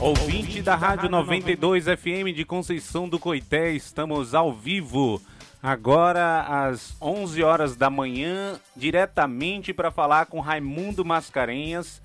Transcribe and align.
Ouvinte 0.00 0.62
da 0.62 0.76
Rádio 0.76 1.08
92 1.08 1.86
FM 1.86 2.32
de 2.32 2.44
Conceição 2.44 3.08
do 3.08 3.18
Coité, 3.18 3.72
estamos 3.72 4.32
ao 4.32 4.52
vivo. 4.52 5.20
Agora 5.60 6.42
às 6.42 6.94
11 7.02 7.42
horas 7.42 7.74
da 7.74 7.90
manhã, 7.90 8.60
diretamente 8.76 9.74
para 9.74 9.90
falar 9.90 10.26
com 10.26 10.38
Raimundo 10.38 11.04
Mascarenhas, 11.04 12.00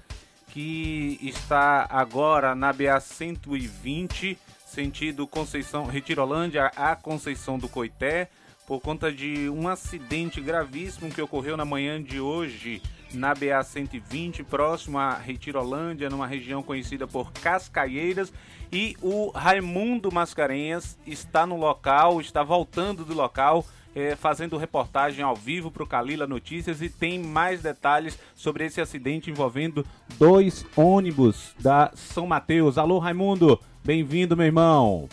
que 0.48 1.20
está 1.22 1.86
agora 1.88 2.56
na 2.56 2.74
BA 2.74 3.00
120, 3.00 4.40
sentido 4.66 5.28
Conceição 5.28 5.86
Retirolândia 5.86 6.72
a 6.76 6.96
Conceição 6.96 7.60
do 7.60 7.70
Coité, 7.70 8.28
por 8.66 8.82
conta 8.82 9.12
de 9.12 9.48
um 9.50 9.68
acidente 9.68 10.42
gravíssimo 10.42 11.12
que 11.12 11.22
ocorreu 11.22 11.56
na 11.56 11.64
manhã 11.64 12.02
de 12.02 12.20
hoje 12.20 12.82
na 13.14 13.34
BA 13.34 13.62
120, 13.64 14.44
próximo 14.44 14.98
a 14.98 15.14
Retirolândia, 15.16 16.10
numa 16.10 16.28
região 16.28 16.64
conhecida 16.64 17.08
por 17.08 17.32
Cascaieiras. 17.32 18.34
E 18.72 18.96
o 19.02 19.30
Raimundo 19.30 20.12
Mascarenhas 20.12 20.98
está 21.06 21.46
no 21.46 21.56
local, 21.56 22.20
está 22.20 22.42
voltando 22.42 23.06
do 23.06 23.14
local, 23.14 23.66
é, 23.96 24.16
fazendo 24.16 24.58
reportagem 24.58 25.24
ao 25.24 25.36
vivo 25.36 25.70
para 25.70 25.84
o 25.84 25.88
Calila 25.88 26.26
Notícias 26.26 26.82
e 26.82 26.90
tem 26.90 27.20
mais 27.20 27.62
detalhes 27.62 28.18
sobre 28.36 28.66
esse 28.66 28.82
acidente 28.82 29.30
envolvendo 29.30 29.86
dois 30.18 30.66
ônibus 30.76 31.54
da 31.60 31.92
São 31.94 32.26
Mateus. 32.26 32.78
Alô, 32.78 32.98
Raimundo, 32.98 33.60
bem-vindo, 33.84 34.36
meu 34.36 34.48
irmão. 34.48 35.08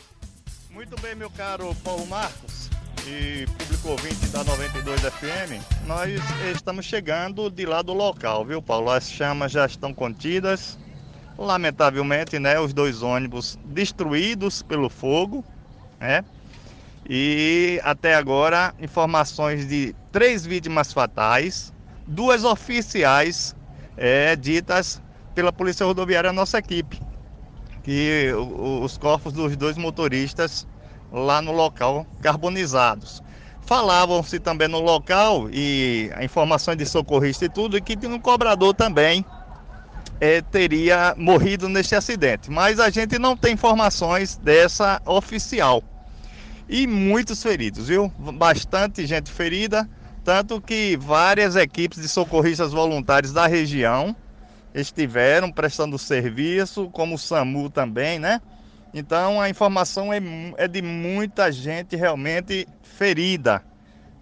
Muito 0.70 0.98
bem, 1.02 1.14
meu 1.14 1.30
caro 1.30 1.74
Paulo 1.84 2.06
Marcos 2.06 2.70
e 3.06 3.45
público 3.80 3.89
ouvinte 3.89 4.27
da 4.29 4.45
92 4.45 5.01
FM, 5.01 5.87
nós 5.87 6.21
estamos 6.55 6.84
chegando 6.84 7.51
de 7.51 7.65
lá 7.65 7.82
do 7.82 7.93
local, 7.93 8.45
viu, 8.45 8.60
Paulo? 8.60 8.91
As 8.91 9.10
chamas 9.10 9.52
já 9.52 9.66
estão 9.66 9.93
contidas. 9.93 10.79
Lamentavelmente, 11.38 12.38
né, 12.38 12.60
os 12.60 12.74
dois 12.74 13.02
ônibus 13.02 13.59
destruídos 13.65 14.63
pelo 14.63 14.91
fogo, 14.91 15.45
né? 15.99 16.24
E 17.09 17.80
até 17.82 18.15
agora, 18.15 18.74
informações 18.79 19.66
de 19.66 19.95
três 20.13 20.45
vítimas 20.45 20.93
fatais, 20.93 21.73
duas 22.07 22.45
oficiais 22.45 23.57
é, 23.97 24.37
ditas 24.37 25.02
pela 25.35 25.52
Polícia 25.52 25.87
Rodoviária, 25.87 26.32
nossa 26.32 26.59
equipe, 26.59 27.01
que 27.82 28.30
os 28.35 28.99
corpos 28.99 29.32
dos 29.32 29.57
dois 29.57 29.79
motoristas 29.79 30.66
lá 31.10 31.41
no 31.41 31.52
local 31.52 32.07
carbonizados. 32.21 33.23
Falavam-se 33.63 34.41
também 34.41 34.69
no 34.69 34.80
local 34.80 35.49
e 35.53 36.11
informações 36.23 36.77
de 36.77 36.87
socorrista 36.87 37.45
e 37.45 37.49
tudo 37.49 37.80
que 37.80 37.97
um 38.07 38.19
cobrador 38.19 38.75
também 38.75 39.25
é, 40.21 40.43
teria 40.43 41.15
morrido 41.16 41.69
neste 41.69 41.95
acidente, 41.95 42.51
mas 42.51 42.79
a 42.79 42.91
gente 42.91 43.19
não 43.19 43.37
tem 43.37 43.55
informações 43.55 44.37
dessa 44.37 45.01
oficial. 45.07 45.83
E 46.69 46.87
muitos 46.87 47.43
feridos, 47.43 47.88
viu? 47.88 48.13
Bastante 48.19 49.07
gente 49.07 49.31
ferida, 49.31 49.88
tanto 50.25 50.61
que 50.61 50.97
várias 50.97 51.57
equipes 51.57 52.01
de 52.01 52.09
socorristas 52.09 52.73
voluntários 52.73 53.33
da 53.33 53.47
região 53.47 54.15
estiveram 54.75 55.51
prestando 55.51 55.99
serviço, 55.99 56.88
como 56.91 57.16
o 57.16 57.19
SAMU 57.19 57.71
também, 57.71 58.19
né? 58.19 58.41
Então 58.93 59.41
a 59.41 59.49
informação 59.49 60.13
é, 60.13 60.21
é 60.57 60.66
de 60.66 60.83
muita 60.83 61.51
gente 61.52 61.95
realmente 61.95 62.66
ferida 62.83 63.65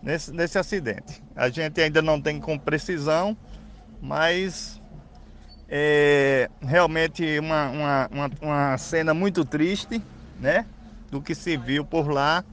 nesse, 0.03 0.33
nesse 0.33 0.59
acidente. 0.59 1.23
A 1.35 1.49
gente 1.49 1.81
ainda 1.81 2.03
não 2.03 2.21
tem 2.21 2.41
com 2.41 2.59
precisão, 2.59 3.37
mas 4.01 4.81
é 5.69 6.51
realmente 6.61 7.39
uma, 7.39 7.71
uma, 7.71 8.09
uma, 8.11 8.31
uma 8.41 8.79
cena 8.79 9.13
muito 9.13 9.45
triste, 9.45 10.03
né? 10.41 10.67
Do 11.11 11.21
que 11.21 11.35
se 11.35 11.57
viu 11.57 11.85
por 11.85 12.09
lá. 12.09 12.45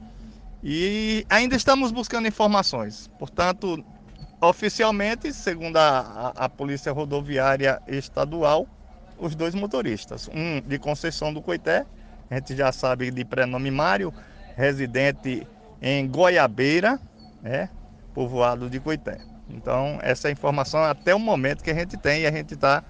E 0.62 1.24
ainda 1.28 1.54
estamos 1.54 1.92
buscando 1.92 2.26
informações. 2.26 3.10
Portanto, 3.18 3.84
oficialmente, 4.40 5.32
segundo 5.32 5.76
a, 5.76 6.32
a, 6.36 6.44
a 6.44 6.48
Polícia 6.48 6.92
Rodoviária 6.92 7.80
Estadual, 7.86 8.66
os 9.18 9.34
dois 9.34 9.54
motoristas, 9.54 10.28
um 10.34 10.60
de 10.60 10.78
Conceição 10.78 11.32
do 11.32 11.40
Coité 11.40 11.86
a 12.30 12.36
gente 12.36 12.56
já 12.56 12.72
sabe 12.72 13.10
de 13.10 13.24
prenome 13.24 13.70
Mário, 13.70 14.12
residente 14.56 15.46
em 15.80 16.08
Goiabeira, 16.08 16.98
né, 17.42 17.68
povoado 18.14 18.68
de 18.68 18.80
Coité. 18.80 19.18
Então, 19.48 19.98
essa 20.02 20.26
é 20.26 20.30
a 20.30 20.32
informação 20.32 20.82
até 20.82 21.14
o 21.14 21.18
momento 21.18 21.62
que 21.62 21.70
a 21.70 21.74
gente 21.74 21.96
tem 21.96 22.22
e 22.22 22.26
a 22.26 22.32
gente 22.32 22.54
está 22.54 22.82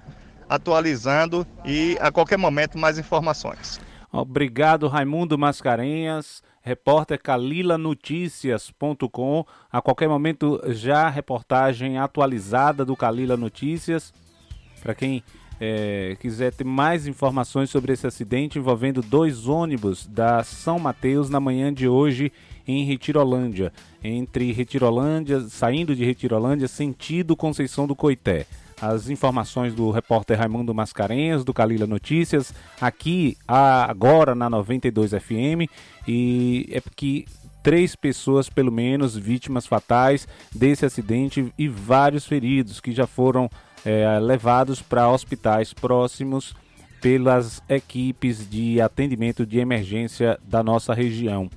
atualizando 0.48 1.46
e 1.64 1.98
a 2.00 2.10
qualquer 2.10 2.38
momento 2.38 2.78
mais 2.78 2.98
informações. 2.98 3.78
Obrigado, 4.12 4.88
Raimundo 4.88 5.36
Mascarenhas, 5.36 6.42
repórter 6.62 7.20
calilanoticias.com. 7.20 9.44
A 9.70 9.82
qualquer 9.82 10.08
momento 10.08 10.62
já 10.68 11.10
reportagem 11.10 11.98
atualizada 11.98 12.82
do 12.84 12.96
Calila 12.96 13.36
Notícias. 13.36 14.14
Para 14.82 14.94
quem 14.94 15.22
é, 15.60 16.16
quiser 16.20 16.52
ter 16.52 16.64
mais 16.64 17.06
informações 17.06 17.70
sobre 17.70 17.92
esse 17.92 18.06
acidente 18.06 18.58
envolvendo 18.58 19.00
dois 19.00 19.48
ônibus 19.48 20.06
da 20.06 20.42
São 20.44 20.78
Mateus 20.78 21.30
na 21.30 21.40
manhã 21.40 21.72
de 21.72 21.88
hoje 21.88 22.32
em 22.66 22.84
Retirolândia, 22.84 23.72
entre 24.02 24.52
Retirolândia, 24.52 25.40
saindo 25.40 25.94
de 25.94 26.04
Retirolândia, 26.04 26.68
sentido 26.68 27.36
Conceição 27.36 27.86
do 27.86 27.94
Coité. 27.94 28.46
As 28.80 29.08
informações 29.08 29.74
do 29.74 29.90
repórter 29.90 30.38
Raimundo 30.38 30.74
Mascarenhas, 30.74 31.44
do 31.44 31.54
Calila 31.54 31.86
Notícias, 31.86 32.52
aqui 32.78 33.38
agora 33.48 34.34
na 34.34 34.50
92 34.50 35.12
FM, 35.12 35.70
e 36.06 36.68
é 36.70 36.82
que 36.94 37.24
três 37.66 37.96
pessoas, 37.96 38.48
pelo 38.48 38.70
menos, 38.70 39.16
vítimas 39.16 39.66
fatais 39.66 40.28
desse 40.54 40.86
acidente 40.86 41.52
e 41.58 41.66
vários 41.66 42.24
feridos 42.24 42.80
que 42.80 42.92
já 42.92 43.08
foram 43.08 43.50
é, 43.84 44.20
levados 44.20 44.80
para 44.80 45.10
hospitais 45.10 45.74
próximos 45.74 46.54
pelas 47.00 47.60
equipes 47.68 48.48
de 48.48 48.80
atendimento 48.80 49.44
de 49.44 49.58
emergência 49.58 50.38
da 50.44 50.62
nossa 50.62 50.94
região. 50.94 51.50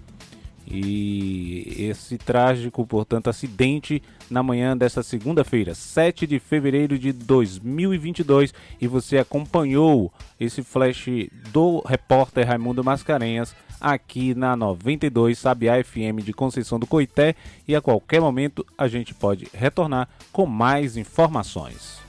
E 0.66 1.76
esse 1.78 2.18
trágico, 2.18 2.88
portanto, 2.88 3.30
acidente 3.30 4.02
na 4.32 4.42
manhã 4.42 4.76
desta 4.76 5.04
segunda-feira, 5.04 5.76
7 5.76 6.26
de 6.26 6.40
fevereiro 6.40 6.98
de 6.98 7.12
2022, 7.12 8.52
e 8.82 8.88
você 8.88 9.20
acompanhou 9.20 10.12
esse 10.40 10.64
flash 10.64 11.06
do 11.52 11.84
repórter 11.86 12.48
Raimundo 12.48 12.84
Mascarenhas 12.84 13.56
aqui 13.80 14.34
na 14.36 14.56
92 14.56 15.38
Sabiá 15.38 15.84
FM 15.84 16.24
de 16.24 16.34
Conceição 16.34 16.80
do 16.80 16.88
Coité, 16.88 17.36
e 17.68 17.76
a 17.76 17.82
qualquer 17.82 18.20
momento 18.20 18.66
a 18.78 18.88
gente 18.88 19.14
pode 19.14 19.48
retornar 19.54 20.10
com 20.32 20.46
mais 20.46 20.98
informações. 20.98 22.09